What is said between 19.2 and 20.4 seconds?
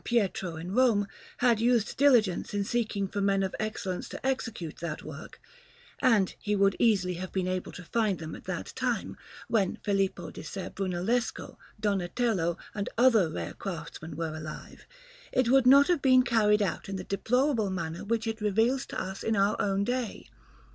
in our own day.